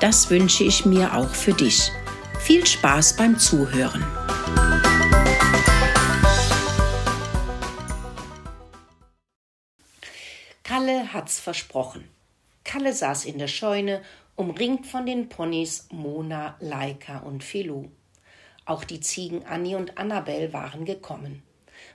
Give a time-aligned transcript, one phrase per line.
[0.00, 1.90] Das wünsche ich mir auch für dich.
[2.40, 4.04] Viel Spaß beim Zuhören.
[10.62, 12.08] Kalle hat's versprochen.
[12.64, 14.02] Kalle saß in der Scheune,
[14.34, 17.90] umringt von den Ponys Mona, Laika und Filou.
[18.66, 21.42] Auch die Ziegen Annie und Annabel waren gekommen.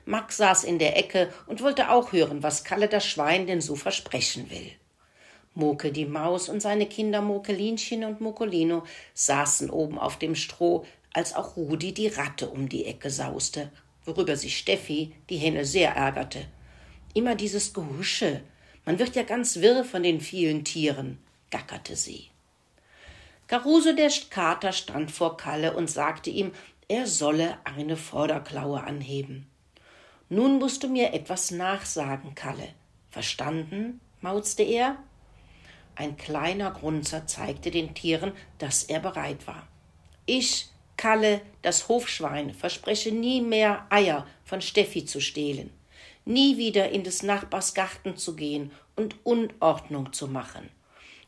[0.05, 3.75] Max saß in der Ecke und wollte auch hören, was Kalle das Schwein denn so
[3.75, 4.71] versprechen will.
[5.59, 11.35] Moke die Maus und seine Kinder Mokelinchen und Mokolino saßen oben auf dem Stroh, als
[11.35, 13.71] auch Rudi die Ratte um die Ecke sauste,
[14.05, 16.45] worüber sich Steffi, die Henne, sehr ärgerte.
[17.13, 18.41] Immer dieses Gehusche,
[18.85, 21.19] man wird ja ganz wirr von den vielen Tieren,
[21.51, 22.29] gackerte sie.
[23.47, 26.51] Caruso der Kater stand vor Kalle und sagte ihm,
[26.87, 29.47] er solle eine Vorderklaue anheben.
[30.29, 32.69] Nun musst du mir etwas nachsagen, Kalle.
[33.09, 33.99] Verstanden?
[34.21, 34.97] mauzte er.
[35.99, 39.67] Ein kleiner Grunzer zeigte den Tieren, dass er bereit war.
[40.25, 45.71] Ich, Kalle, das Hofschwein, verspreche nie mehr Eier von Steffi zu stehlen,
[46.23, 50.69] nie wieder in des Nachbars Garten zu gehen und Unordnung zu machen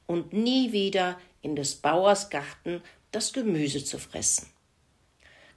[0.08, 4.48] und nie wieder in des Bauers Garten das Gemüse zu fressen.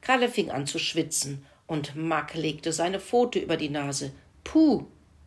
[0.01, 4.11] Kalle fing an zu schwitzen und Mack legte seine Pfote über die Nase.
[4.43, 4.87] Puh,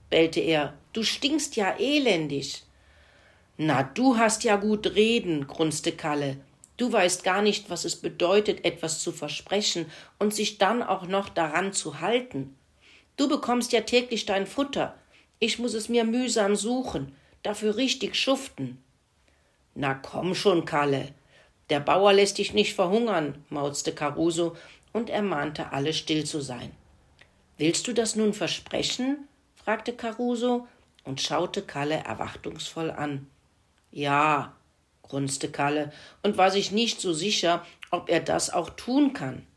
[0.10, 2.67] bellte er, du stinkst ja elendig.
[3.58, 6.38] Na, du hast ja gut reden, grunzte Kalle.
[6.78, 9.88] Du weißt gar nicht, was es bedeutet, etwas zu versprechen
[10.20, 12.56] und sich dann auch noch daran zu halten.
[13.18, 14.96] Du bekommst ja täglich dein Futter.
[15.40, 18.78] Ich muss es mir mühsam suchen, dafür richtig schuften.
[19.74, 21.14] Na komm schon, Kalle.
[21.72, 24.56] Der Bauer lässt dich nicht verhungern, mauzte Caruso
[24.94, 26.72] und ermahnte alle still zu sein.
[27.58, 29.28] Willst du das nun versprechen?
[29.56, 30.68] fragte Caruso
[31.04, 33.28] und schaute Kalle erwartungsvoll an.
[33.98, 34.54] Ja,
[35.02, 35.92] grunzte Kalle
[36.22, 39.48] und war sich nicht so sicher, ob er das auch tun kann.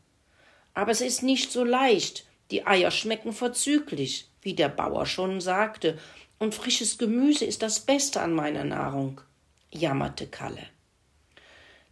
[0.73, 2.25] Aber es ist nicht so leicht.
[2.49, 5.99] Die Eier schmecken vorzüglich, wie der Bauer schon sagte,
[6.39, 9.21] und frisches Gemüse ist das Beste an meiner Nahrung,
[9.69, 10.65] jammerte Kalle.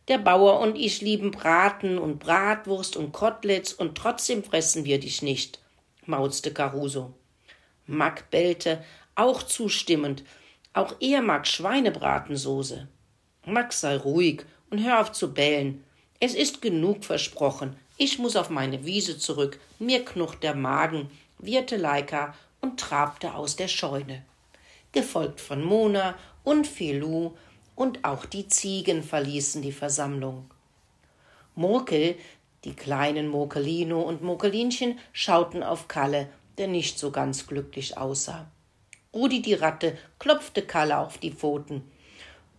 [0.07, 5.21] Der Bauer und ich lieben Braten und Bratwurst und Koteletts und trotzdem fressen wir dich
[5.21, 5.59] nicht,
[6.07, 7.13] mauzte Caruso.
[7.85, 8.83] Mack bellte,
[9.13, 10.23] auch zustimmend.
[10.73, 12.87] Auch er mag Schweinebratensoße.
[13.45, 15.83] Max sei ruhig und hör auf zu bellen.
[16.19, 17.75] Es ist genug versprochen.
[17.97, 19.59] Ich muss auf meine Wiese zurück.
[19.79, 21.09] Mir knurrt der Magen,
[21.39, 24.23] wieherte Leika und trabte aus der Scheune.
[24.91, 27.33] Gefolgt von Mona und Filou
[27.75, 30.49] und auch die Ziegen verließen die Versammlung.
[31.55, 32.15] Murkel,
[32.63, 38.47] die kleinen Murkelino und Murkelinchen schauten auf Kalle, der nicht so ganz glücklich aussah.
[39.13, 41.83] Rudi die Ratte klopfte Kalle auf die Pfoten.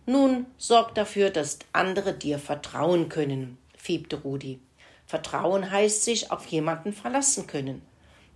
[0.05, 4.59] Nun sorg dafür, dass andere dir vertrauen können, fiebte Rudi.
[5.05, 7.81] Vertrauen heißt sich auf jemanden verlassen können.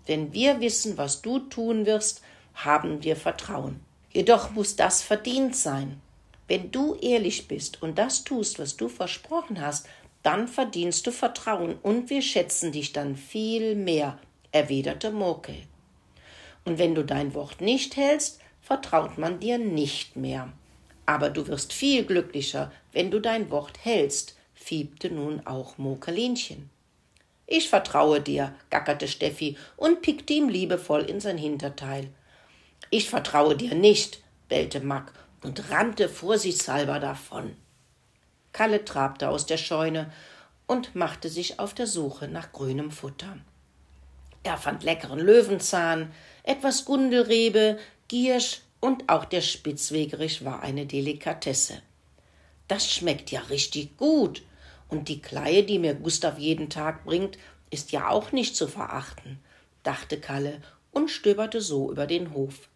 [0.05, 2.21] Wenn wir wissen, was du tun wirst,
[2.53, 3.81] haben wir Vertrauen.
[4.13, 5.99] Jedoch muss das verdient sein.
[6.47, 9.87] Wenn du ehrlich bist und das tust, was du versprochen hast,
[10.23, 14.17] dann verdienst du Vertrauen und wir schätzen dich dann viel mehr,
[14.51, 15.55] erwiderte Murkel.
[16.65, 20.51] Und wenn du dein Wort nicht hältst, vertraut man dir nicht mehr.
[21.05, 26.69] Aber du wirst viel glücklicher, wenn du dein Wort hältst, fiebte nun auch Mokelinchen.
[27.47, 32.09] Ich vertraue dir, gackerte Steffi und pickte ihm liebevoll in sein Hinterteil.
[32.89, 37.55] Ich vertraue dir nicht, bellte Mack und rannte vorsichtshalber davon.
[38.51, 40.11] Kalle trabte aus der Scheune
[40.66, 43.37] und machte sich auf der Suche nach grünem Futter.
[44.45, 46.13] Er fand leckeren Löwenzahn,
[46.43, 51.81] etwas Gundelrebe, Giersch und auch der Spitzwegerich war eine Delikatesse.
[52.67, 54.43] Das schmeckt ja richtig gut.
[54.87, 57.39] Und die Kleie, die mir Gustav jeden Tag bringt,
[57.71, 59.39] ist ja auch nicht zu verachten,
[59.81, 60.61] dachte Kalle
[60.91, 62.69] und stöberte so über den Hof.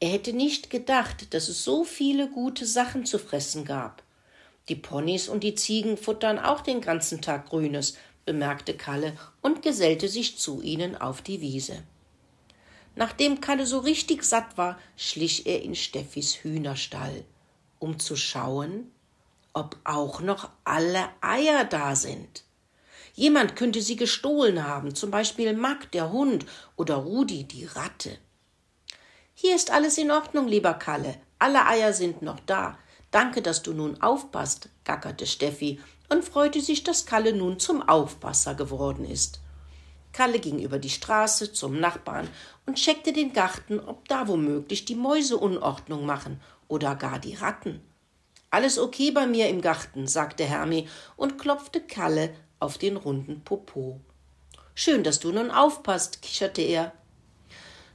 [0.00, 4.02] Er hätte nicht gedacht, dass es so viele gute Sachen zu fressen gab.
[4.68, 10.08] Die Ponys und die Ziegen futtern auch den ganzen Tag Grünes, bemerkte Kalle und gesellte
[10.08, 11.82] sich zu ihnen auf die Wiese.
[12.94, 17.24] Nachdem Kalle so richtig satt war, schlich er in Steffis Hühnerstall,
[17.78, 18.90] um zu schauen,
[19.54, 22.44] ob auch noch alle Eier da sind.
[23.14, 26.46] Jemand könnte sie gestohlen haben, zum Beispiel Mack, der Hund,
[26.76, 28.18] oder Rudi, die Ratte.
[29.34, 31.16] Hier ist alles in Ordnung, lieber Kalle.
[31.38, 32.78] Alle Eier sind noch da.
[33.10, 38.54] Danke, dass du nun aufpasst, gackerte Steffi und freute sich, dass Kalle nun zum Aufpasser
[38.54, 39.40] geworden ist.
[40.12, 42.28] Kalle ging über die Straße zum Nachbarn
[42.66, 47.80] und checkte den Garten, ob da womöglich die Mäuse Unordnung machen oder gar die Ratten.
[48.50, 54.00] Alles okay bei mir im Garten, sagte Hermi und klopfte Kalle auf den runden Popo.
[54.74, 56.92] Schön, dass du nun aufpasst, kicherte er.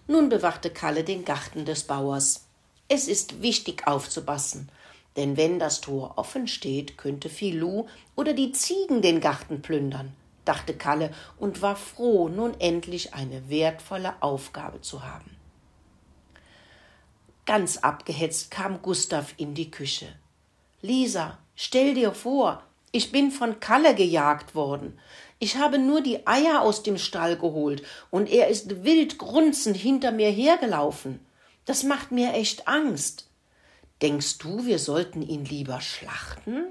[0.07, 2.47] Nun bewachte Kalle den Garten des Bauers.
[2.87, 4.69] Es ist wichtig aufzupassen,
[5.17, 10.13] denn wenn das Tor offen steht, könnte Filou oder die Ziegen den Garten plündern,
[10.45, 15.35] dachte Kalle und war froh, nun endlich eine wertvolle Aufgabe zu haben.
[17.45, 20.07] Ganz abgehetzt kam Gustav in die Küche.
[20.81, 22.61] Lisa, stell dir vor,
[22.91, 24.99] ich bin von Kalle gejagt worden.
[25.39, 30.11] Ich habe nur die Eier aus dem Stall geholt und er ist wild grunzend hinter
[30.11, 31.19] mir hergelaufen.
[31.65, 33.26] Das macht mir echt Angst.
[34.01, 36.65] Denkst du, wir sollten ihn lieber schlachten?